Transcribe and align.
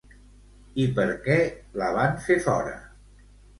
I 0.83 0.85
per 0.99 1.05
què 1.27 1.37
la 1.83 1.91
van 1.99 2.19
fer 2.27 2.41
fora? 2.49 2.75